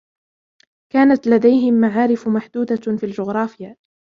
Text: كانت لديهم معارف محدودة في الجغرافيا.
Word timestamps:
كانت 0.93 1.27
لديهم 1.27 1.73
معارف 1.81 2.27
محدودة 2.27 2.75
في 2.99 3.05
الجغرافيا. 3.05 3.75